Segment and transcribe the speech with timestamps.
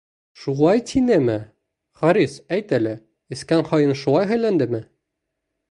[0.43, 1.35] Шулай тинеме,
[2.01, 2.95] Харис, әйт әле,
[3.37, 4.83] эскән һайын шулай һөйләндеме?